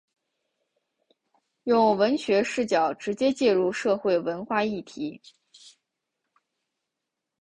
[1.65, 5.21] 用文学视角直接介入社会文化议题。